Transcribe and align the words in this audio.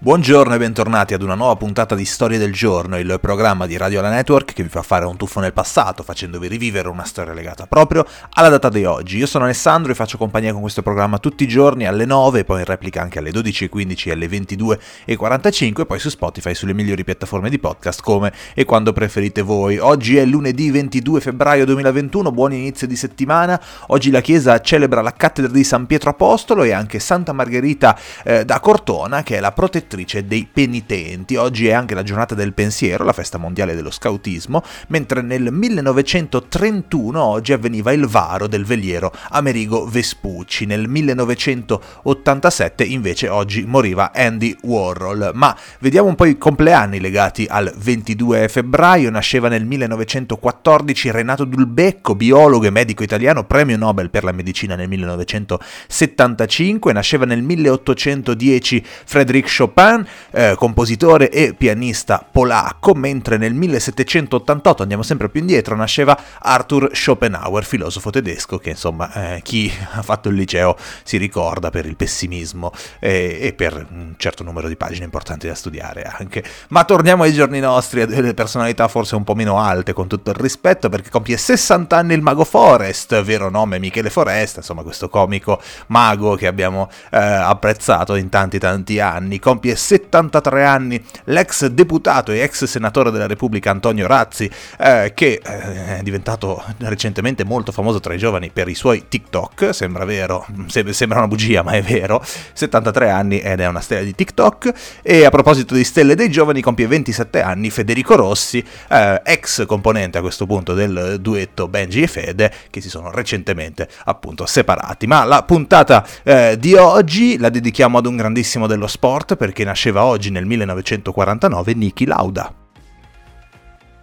Buongiorno 0.00 0.54
e 0.54 0.58
bentornati 0.58 1.12
ad 1.12 1.22
una 1.22 1.34
nuova 1.34 1.56
puntata 1.56 1.96
di 1.96 2.04
Storie 2.04 2.38
del 2.38 2.52
Giorno, 2.52 2.96
il 3.00 3.18
programma 3.20 3.66
di 3.66 3.76
Radio 3.76 4.00
La 4.00 4.10
Network 4.10 4.52
che 4.52 4.62
vi 4.62 4.68
fa 4.68 4.82
fare 4.82 5.04
un 5.04 5.16
tuffo 5.16 5.40
nel 5.40 5.52
passato, 5.52 6.04
facendovi 6.04 6.46
rivivere 6.46 6.86
una 6.86 7.02
storia 7.02 7.32
legata 7.32 7.66
proprio 7.66 8.06
alla 8.34 8.48
data 8.48 8.68
di 8.68 8.84
oggi. 8.84 9.16
Io 9.16 9.26
sono 9.26 9.42
Alessandro 9.42 9.90
e 9.90 9.96
faccio 9.96 10.16
compagnia 10.16 10.52
con 10.52 10.60
questo 10.60 10.82
programma 10.82 11.18
tutti 11.18 11.42
i 11.42 11.48
giorni 11.48 11.84
alle 11.84 12.04
9, 12.04 12.44
poi 12.44 12.60
in 12.60 12.66
replica 12.66 13.02
anche 13.02 13.18
alle 13.18 13.32
12.15 13.32 14.08
e 14.08 14.12
alle 14.12 14.26
22.45, 14.28 15.84
poi 15.84 15.98
su 15.98 16.10
Spotify 16.10 16.50
e 16.50 16.54
sulle 16.54 16.74
migliori 16.74 17.02
piattaforme 17.02 17.50
di 17.50 17.58
podcast 17.58 18.00
come 18.00 18.32
e 18.54 18.64
quando 18.64 18.92
preferite 18.92 19.42
voi. 19.42 19.78
Oggi 19.78 20.16
è 20.16 20.24
lunedì 20.24 20.70
22 20.70 21.20
febbraio 21.20 21.64
2021, 21.64 22.30
buon 22.30 22.52
inizio 22.52 22.86
di 22.86 22.94
settimana. 22.94 23.60
Oggi 23.88 24.12
la 24.12 24.20
Chiesa 24.20 24.60
celebra 24.60 25.02
la 25.02 25.12
cattedra 25.12 25.50
di 25.50 25.64
San 25.64 25.86
Pietro 25.86 26.10
Apostolo 26.10 26.62
e 26.62 26.70
anche 26.70 27.00
Santa 27.00 27.32
Margherita 27.32 27.98
eh, 28.22 28.44
da 28.44 28.60
Cortona, 28.60 29.24
che 29.24 29.38
è 29.38 29.40
la 29.40 29.50
protettrice 29.50 29.86
protettrice 29.88 30.26
dei 30.26 30.46
penitenti. 30.52 31.36
Oggi 31.36 31.68
è 31.68 31.72
anche 31.72 31.94
la 31.94 32.02
giornata 32.02 32.34
del 32.34 32.52
pensiero, 32.52 33.04
la 33.04 33.14
festa 33.14 33.38
mondiale 33.38 33.74
dello 33.74 33.90
scautismo, 33.90 34.62
mentre 34.88 35.22
nel 35.22 35.50
1931 35.50 37.22
oggi 37.22 37.54
avveniva 37.54 37.90
il 37.92 38.06
varo 38.06 38.46
del 38.46 38.66
veliero 38.66 39.10
Amerigo 39.30 39.86
Vespucci. 39.86 40.66
Nel 40.66 40.86
1987 40.88 42.84
invece 42.84 43.28
oggi 43.28 43.64
moriva 43.64 44.12
Andy 44.14 44.54
Warhol. 44.62 45.30
Ma 45.34 45.56
vediamo 45.80 46.08
un 46.08 46.14
po' 46.14 46.26
i 46.26 46.36
compleanni 46.36 47.00
legati 47.00 47.46
al 47.48 47.72
22 47.74 48.48
febbraio. 48.48 49.08
Nasceva 49.10 49.48
nel 49.48 49.64
1914 49.64 51.10
Renato 51.10 51.44
Dulbecco, 51.44 52.14
biologo 52.14 52.66
e 52.66 52.70
medico 52.70 53.02
italiano, 53.02 53.44
premio 53.44 53.78
Nobel 53.78 54.10
per 54.10 54.24
la 54.24 54.32
medicina 54.32 54.76
nel 54.76 54.88
1975. 54.88 56.92
Nasceva 56.92 57.24
nel 57.24 57.42
1810 57.42 58.84
Frédéric 59.04 59.56
Chopin 59.56 59.76
Chopin, 59.78 60.04
eh, 60.32 60.54
compositore 60.56 61.30
e 61.30 61.54
pianista 61.54 62.26
polacco, 62.28 62.94
mentre 62.94 63.36
nel 63.36 63.54
1788, 63.54 64.82
andiamo 64.82 65.04
sempre 65.04 65.28
più 65.28 65.40
indietro, 65.40 65.76
nasceva 65.76 66.18
Arthur 66.40 66.90
Schopenhauer, 66.92 67.64
filosofo 67.64 68.10
tedesco 68.10 68.58
che 68.58 68.70
insomma 68.70 69.36
eh, 69.36 69.40
chi 69.42 69.72
ha 69.92 70.02
fatto 70.02 70.30
il 70.30 70.34
liceo 70.34 70.76
si 71.04 71.16
ricorda 71.16 71.70
per 71.70 71.86
il 71.86 71.94
pessimismo 71.94 72.72
eh, 72.98 73.38
e 73.40 73.52
per 73.52 73.86
un 73.90 74.14
certo 74.16 74.42
numero 74.42 74.66
di 74.66 74.76
pagine 74.76 75.04
importanti 75.04 75.46
da 75.46 75.54
studiare 75.54 76.02
anche. 76.02 76.42
Ma 76.70 76.84
torniamo 76.84 77.22
ai 77.22 77.32
giorni 77.32 77.60
nostri, 77.60 78.00
a 78.00 78.06
delle 78.06 78.34
personalità 78.34 78.88
forse 78.88 79.14
un 79.14 79.22
po' 79.22 79.36
meno 79.36 79.60
alte, 79.60 79.92
con 79.92 80.08
tutto 80.08 80.30
il 80.30 80.36
rispetto, 80.36 80.88
perché 80.88 81.08
compie 81.08 81.36
60 81.36 81.96
anni 81.96 82.14
il 82.14 82.22
mago 82.22 82.44
Forest, 82.44 83.22
vero 83.22 83.48
nome 83.48 83.78
Michele 83.78 84.10
Foresta, 84.10 84.58
insomma 84.58 84.82
questo 84.82 85.08
comico 85.08 85.60
mago 85.86 86.34
che 86.34 86.48
abbiamo 86.48 86.90
eh, 87.12 87.18
apprezzato 87.18 88.16
in 88.16 88.28
tanti 88.28 88.58
tanti 88.58 88.98
anni, 88.98 89.38
compie 89.38 89.67
compie 89.68 89.76
73 89.76 90.64
anni 90.64 91.02
l'ex 91.24 91.66
deputato 91.66 92.32
e 92.32 92.40
ex 92.40 92.64
senatore 92.64 93.10
della 93.10 93.26
Repubblica 93.26 93.70
Antonio 93.70 94.06
Razzi, 94.06 94.50
eh, 94.78 95.12
che 95.14 95.40
eh, 95.44 95.98
è 95.98 96.00
diventato 96.02 96.62
recentemente 96.78 97.44
molto 97.44 97.72
famoso 97.72 98.00
tra 98.00 98.14
i 98.14 98.18
giovani 98.18 98.50
per 98.50 98.68
i 98.68 98.74
suoi 98.74 99.04
TikTok, 99.08 99.74
sembra 99.74 100.04
vero, 100.04 100.46
sembra 100.68 101.18
una 101.18 101.28
bugia 101.28 101.62
ma 101.62 101.72
è 101.72 101.82
vero, 101.82 102.24
73 102.52 103.10
anni 103.10 103.40
ed 103.40 103.60
è 103.60 103.66
una 103.66 103.80
stella 103.80 104.02
di 104.02 104.14
TikTok, 104.14 104.72
e 105.02 105.24
a 105.24 105.30
proposito 105.30 105.74
di 105.74 105.84
stelle 105.84 106.14
dei 106.14 106.30
giovani 106.30 106.60
compie 106.60 106.86
27 106.86 107.42
anni 107.42 107.70
Federico 107.70 108.16
Rossi, 108.16 108.64
eh, 108.88 109.20
ex 109.24 109.66
componente 109.66 110.18
a 110.18 110.20
questo 110.20 110.46
punto 110.46 110.74
del 110.74 111.18
duetto 111.20 111.68
Benji 111.68 112.02
e 112.02 112.06
Fede, 112.06 112.52
che 112.70 112.80
si 112.80 112.88
sono 112.88 113.10
recentemente 113.10 113.88
appunto 114.04 114.46
separati. 114.46 115.06
Ma 115.06 115.24
la 115.24 115.42
puntata 115.42 116.06
eh, 116.22 116.56
di 116.58 116.74
oggi 116.74 117.38
la 117.38 117.48
dedichiamo 117.48 117.98
ad 117.98 118.06
un 118.06 118.16
grandissimo 118.16 118.66
dello 118.66 118.86
sport 118.86 119.36
perché 119.36 119.57
che 119.58 119.64
nasceva 119.64 120.04
oggi 120.04 120.30
nel 120.30 120.46
1949, 120.46 121.74
Niki 121.74 122.06
Lauda. 122.06 122.67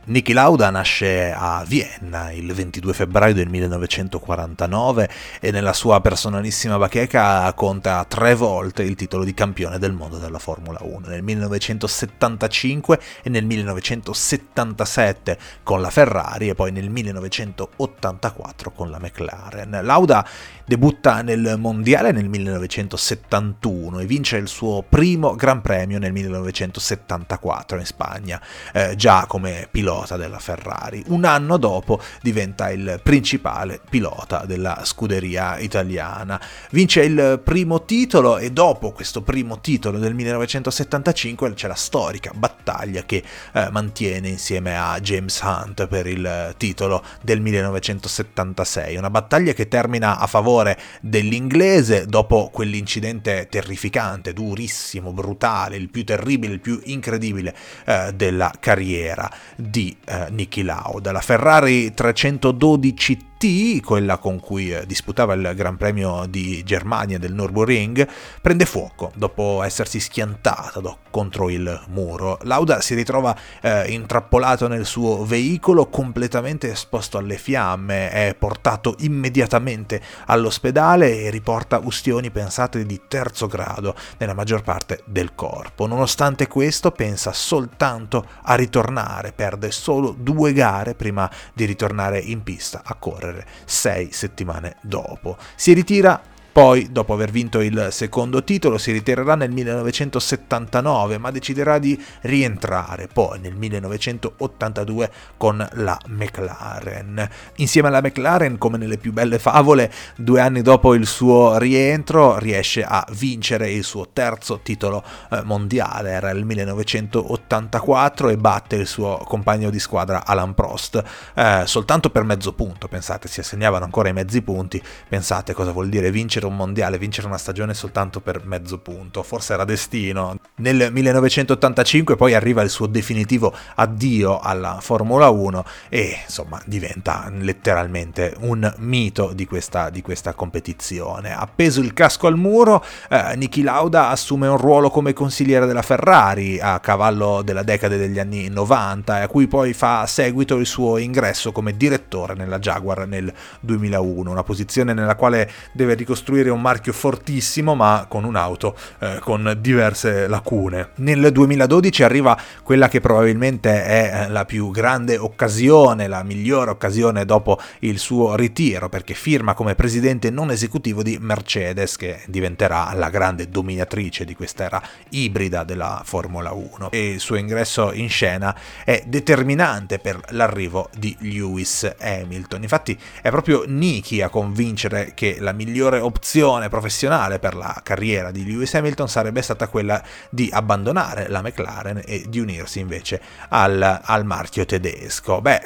Niki 0.07 0.33
Lauda 0.33 0.69
nasce 0.69 1.33
a 1.35 1.63
Vienna 1.67 2.31
il 2.31 2.53
22 2.53 2.93
febbraio 2.93 3.33
del 3.33 3.49
1949 3.49 5.09
e 5.39 5.49
nella 5.49 5.73
sua 5.73 5.99
personalissima 5.99 6.77
bacheca 6.77 7.51
conta 7.53 8.05
tre 8.07 8.35
volte 8.35 8.83
il 8.83 8.93
titolo 8.93 9.23
di 9.23 9.33
campione 9.33 9.79
del 9.79 9.93
mondo 9.93 10.19
della 10.19 10.37
Formula 10.37 10.77
1, 10.83 11.07
nel 11.07 11.23
1975 11.23 12.99
e 13.23 13.29
nel 13.29 13.45
1977 13.45 15.39
con 15.63 15.81
la 15.81 15.89
Ferrari 15.89 16.49
e 16.49 16.53
poi 16.53 16.71
nel 16.71 16.91
1984 16.91 18.71
con 18.73 18.91
la 18.91 18.99
McLaren. 18.99 19.79
Lauda 19.81 20.23
debutta 20.65 21.23
nel 21.23 21.55
mondiale 21.57 22.11
nel 22.11 22.29
1971 22.29 23.99
e 24.01 24.05
vince 24.05 24.37
il 24.37 24.47
suo 24.47 24.83
primo 24.87 25.33
Gran 25.33 25.61
Premio 25.61 25.97
nel 25.97 26.13
1974 26.13 27.79
in 27.79 27.85
Spagna, 27.85 28.39
eh, 28.71 28.93
già 28.95 29.25
come 29.27 29.67
pilota 29.71 29.93
della 30.17 30.39
Ferrari. 30.39 31.03
Un 31.07 31.23
anno 31.23 31.57
dopo 31.57 31.99
diventa 32.21 32.69
il 32.69 32.99
principale 33.01 33.79
pilota 33.89 34.45
della 34.45 34.81
scuderia 34.83 35.57
italiana. 35.57 36.39
Vince 36.71 37.01
il 37.03 37.39
primo 37.43 37.85
titolo 37.85 38.37
e 38.37 38.51
dopo 38.51 38.91
questo 38.91 39.21
primo 39.21 39.61
titolo 39.61 39.97
del 39.97 40.13
1975 40.13 41.53
c'è 41.53 41.67
la 41.67 41.75
storica 41.75 42.31
battaglia 42.35 43.03
che 43.03 43.23
eh, 43.53 43.69
mantiene 43.71 44.27
insieme 44.27 44.77
a 44.77 44.99
James 44.99 45.39
Hunt 45.41 45.87
per 45.87 46.07
il 46.07 46.53
titolo 46.57 47.03
del 47.21 47.39
1976, 47.41 48.97
una 48.97 49.09
battaglia 49.09 49.53
che 49.53 49.67
termina 49.67 50.19
a 50.19 50.27
favore 50.27 50.77
dell'inglese 51.01 52.05
dopo 52.05 52.49
quell'incidente 52.51 53.47
terrificante, 53.49 54.33
durissimo, 54.33 55.11
brutale, 55.11 55.77
il 55.77 55.89
più 55.89 56.03
terribile, 56.03 56.53
il 56.53 56.59
più 56.59 56.79
incredibile 56.85 57.55
eh, 57.85 58.11
della 58.13 58.51
carriera 58.59 59.31
di 59.55 59.84
eh, 60.05 60.27
Niki 60.31 60.63
Lauda. 60.63 61.11
La 61.11 61.21
Ferrari 61.21 61.93
312 61.93 62.93
T, 63.37 63.81
quella 63.81 64.17
con 64.17 64.39
cui 64.39 64.71
eh, 64.71 64.85
disputava 64.85 65.33
il 65.33 65.53
Gran 65.55 65.77
Premio 65.77 66.25
di 66.27 66.63
Germania 66.63 67.19
del 67.19 67.33
Nürburgring, 67.33 68.07
prende 68.41 68.65
fuoco 68.65 69.11
dopo 69.15 69.61
essersi 69.63 69.99
schiantata 69.99 70.81
contro 71.09 71.49
il 71.49 71.83
muro. 71.89 72.37
Lauda 72.43 72.81
si 72.81 72.93
ritrova 72.93 73.35
eh, 73.61 73.91
intrappolato 73.91 74.67
nel 74.67 74.85
suo 74.85 75.25
veicolo 75.25 75.87
completamente 75.87 76.71
esposto 76.71 77.17
alle 77.17 77.37
fiamme, 77.37 78.09
è 78.09 78.35
portato 78.37 78.95
immediatamente 78.99 80.01
all'ospedale 80.25 81.21
e 81.21 81.29
riporta 81.29 81.79
ustioni 81.83 82.31
pensate 82.31 82.85
di 82.85 83.01
terzo 83.07 83.47
grado 83.47 83.95
nella 84.17 84.33
maggior 84.33 84.61
parte 84.61 85.03
del 85.05 85.35
corpo. 85.35 85.87
Nonostante 85.87 86.47
questo 86.47 86.91
pensa 86.91 87.31
soltanto 87.31 88.25
a 88.43 88.55
ritornare, 88.55 89.31
perde 89.33 89.71
solo 89.71 90.15
due 90.17 90.53
gare 90.53 90.95
prima 90.95 91.29
di 91.53 91.65
ritornare 91.65 92.19
in 92.19 92.43
pista 92.43 92.81
a 92.83 92.95
correre 92.95 93.24
correre 93.25 93.45
sei 93.65 94.11
settimane 94.11 94.75
dopo. 94.81 95.37
Si 95.55 95.73
ritira 95.73 96.21
poi, 96.55 96.89
dopo 96.89 97.11
aver 97.11 97.31
vinto 97.31 97.59
il 97.59 97.89
secondo 97.91 98.41
titolo, 98.41 98.77
si 98.77 98.93
ritirerà 98.93 99.35
nel 99.35 99.51
1979, 99.51 101.17
ma 101.17 101.29
deciderà 101.29 101.79
di 101.79 102.01
rientrare 102.21 103.09
poi 103.11 103.41
nel 103.41 103.53
1982 103.55 105.11
con 105.35 105.67
la 105.73 105.99
McLaren. 106.07 107.29
Insieme 107.57 107.89
alla 107.89 107.99
McLaren, 107.99 108.57
come 108.57 108.77
nelle 108.77 108.97
più 108.97 109.11
belle 109.11 109.37
favole, 109.37 109.91
due 110.15 110.39
anni 110.39 110.61
dopo 110.61 110.93
il 110.93 111.05
suo 111.05 111.57
rientro 111.57 112.37
riesce 112.37 112.85
a 112.85 113.05
vincere 113.11 113.69
il 113.69 113.83
suo 113.83 114.07
terzo 114.13 114.61
titolo 114.63 115.03
eh, 115.31 115.41
mondiale, 115.43 116.11
era 116.11 116.29
il 116.29 116.45
1984 116.45 118.29
e 118.29 118.37
batte 118.37 118.77
il 118.77 118.87
suo 118.87 119.17
compagno 119.25 119.69
di 119.69 119.79
squadra 119.79 120.25
Alan 120.25 120.53
Prost, 120.53 121.03
eh, 121.33 121.63
soltanto 121.65 122.09
per 122.11 122.23
mezzo 122.23 122.53
punto, 122.53 122.87
pensate, 122.87 123.27
si 123.27 123.41
assegnavano 123.41 123.83
ancora 123.83 124.07
i 124.07 124.13
mezzi 124.13 124.41
punti, 124.41 124.81
pensate 125.09 125.51
cosa 125.51 125.73
vuol 125.73 125.89
dire 125.89 126.11
vincere 126.11 126.43
vincere 126.45 126.47
un 126.47 126.55
mondiale, 126.55 126.97
vincere 126.97 127.27
una 127.27 127.37
stagione 127.37 127.73
soltanto 127.73 128.21
per 128.21 128.45
mezzo 128.45 128.77
punto, 128.77 129.23
forse 129.23 129.53
era 129.53 129.65
destino. 129.65 130.37
Nel 130.57 130.89
1985 130.91 132.15
poi 132.15 132.33
arriva 132.33 132.61
il 132.61 132.69
suo 132.69 132.87
definitivo 132.87 133.53
addio 133.75 134.39
alla 134.39 134.77
Formula 134.79 135.29
1 135.29 135.65
e 135.89 136.19
insomma 136.23 136.61
diventa 136.65 137.29
letteralmente 137.35 138.35
un 138.39 138.71
mito 138.77 139.31
di 139.33 139.45
questa, 139.45 139.89
di 139.89 140.01
questa 140.01 140.33
competizione. 140.33 141.35
Appeso 141.35 141.81
il 141.81 141.93
casco 141.93 142.27
al 142.27 142.37
muro, 142.37 142.83
eh, 143.09 143.35
Niki 143.35 143.63
Lauda 143.63 144.09
assume 144.09 144.47
un 144.47 144.57
ruolo 144.57 144.89
come 144.89 145.13
consigliere 145.13 145.65
della 145.65 145.81
Ferrari 145.81 146.59
a 146.59 146.79
cavallo 146.79 147.41
della 147.41 147.63
decade 147.63 147.97
degli 147.97 148.19
anni 148.19 148.49
90, 148.49 149.15
a 149.15 149.27
cui 149.27 149.47
poi 149.47 149.73
fa 149.73 150.05
seguito 150.05 150.55
il 150.57 150.65
suo 150.65 150.97
ingresso 150.97 151.51
come 151.51 151.75
direttore 151.75 152.35
nella 152.35 152.59
Jaguar 152.59 153.07
nel 153.07 153.31
2001, 153.61 154.31
una 154.31 154.43
posizione 154.43 154.93
nella 154.93 155.15
quale 155.15 155.49
deve 155.71 155.95
ricostruire 155.95 156.34
costruire 156.35 156.49
un 156.49 156.61
marchio 156.61 156.91
fortissimo 156.91 157.75
ma 157.75 158.05
con 158.09 158.23
un'auto 158.23 158.75
eh, 158.99 159.19
con 159.21 159.57
diverse 159.59 160.27
lacune. 160.27 160.89
Nel 160.95 161.31
2012 161.31 162.03
arriva 162.03 162.37
quella 162.63 162.89
che 162.89 162.99
probabilmente 162.99 163.83
è 163.85 164.27
la 164.29 164.45
più 164.45 164.69
grande 164.71 165.17
occasione, 165.17 166.07
la 166.07 166.23
migliore 166.23 166.71
occasione 166.71 167.25
dopo 167.25 167.59
il 167.79 167.99
suo 167.99 168.35
ritiro 168.35 168.89
perché 168.89 169.13
firma 169.13 169.53
come 169.53 169.75
presidente 169.75 170.29
non 170.29 170.51
esecutivo 170.51 171.01
di 171.01 171.17
Mercedes 171.19 171.95
che 171.95 172.21
diventerà 172.27 172.91
la 172.93 173.09
grande 173.09 173.49
dominatrice 173.49 174.25
di 174.25 174.35
quest'era 174.35 174.81
ibrida 175.09 175.63
della 175.63 176.01
Formula 176.03 176.51
1 176.51 176.91
e 176.91 177.11
il 177.11 177.19
suo 177.19 177.35
ingresso 177.35 177.93
in 177.93 178.09
scena 178.09 178.55
è 178.83 179.03
determinante 179.05 179.99
per 179.99 180.19
l'arrivo 180.29 180.89
di 180.97 181.15
Lewis 181.19 181.89
Hamilton. 181.97 182.63
Infatti 182.63 182.97
è 183.21 183.29
proprio 183.29 183.63
Niki 183.65 184.21
a 184.21 184.29
convincere 184.29 185.13
che 185.13 185.37
la 185.39 185.53
migliore 185.53 185.99
opzione 185.99 186.23
professionale 186.69 187.37
per 187.37 187.53
la 187.53 187.79
carriera 187.83 188.31
di 188.31 188.43
Lewis 188.43 188.73
Hamilton 188.73 189.07
sarebbe 189.07 189.43
stata 189.43 189.67
quella 189.67 190.01
di 190.29 190.49
abbandonare 190.51 191.27
la 191.29 191.43
McLaren 191.43 192.01
e 192.03 192.25
di 192.27 192.39
unirsi 192.39 192.79
invece 192.79 193.21
al, 193.49 194.01
al 194.03 194.25
marchio 194.25 194.65
tedesco. 194.65 195.39
Beh, 195.39 195.61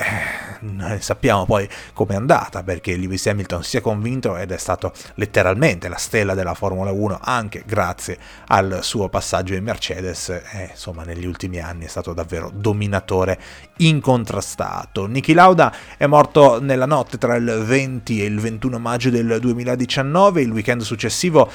sappiamo 0.99 1.45
poi 1.45 1.67
com'è 1.93 2.15
andata 2.15 2.63
perché 2.63 2.95
Lewis 2.95 3.25
Hamilton 3.27 3.63
si 3.63 3.77
è 3.77 3.81
convinto 3.81 4.37
ed 4.37 4.51
è 4.51 4.57
stato 4.57 4.93
letteralmente 5.15 5.87
la 5.87 5.97
stella 5.97 6.33
della 6.33 6.53
Formula 6.53 6.91
1 6.91 7.19
anche 7.21 7.63
grazie 7.65 8.17
al 8.47 8.79
suo 8.81 9.09
passaggio 9.09 9.53
in 9.53 9.63
Mercedes 9.63 10.29
e 10.29 10.69
insomma 10.71 11.03
negli 11.03 11.25
ultimi 11.25 11.59
anni 11.59 11.85
è 11.85 11.87
stato 11.87 12.13
davvero 12.13 12.51
dominatore 12.53 13.39
incontrastato. 13.77 15.05
Niki 15.05 15.33
Lauda 15.33 15.73
è 15.97 16.05
morto 16.05 16.61
nella 16.61 16.85
notte 16.85 17.17
tra 17.17 17.35
il 17.35 17.63
20 17.65 18.21
e 18.21 18.25
il 18.25 18.39
21 18.39 18.79
maggio 18.79 19.09
del 19.09 19.37
2019, 19.39 20.41
il 20.41 20.51
weekend 20.51 20.81
successivo 20.81 21.49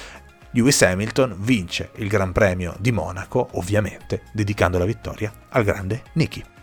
Lewis 0.50 0.82
Hamilton 0.82 1.34
vince 1.38 1.90
il 1.96 2.08
Gran 2.08 2.32
Premio 2.32 2.76
di 2.78 2.92
Monaco, 2.92 3.48
ovviamente 3.52 4.22
dedicando 4.32 4.78
la 4.78 4.84
vittoria 4.84 5.32
al 5.48 5.64
grande 5.64 6.02
Niki. 6.12 6.53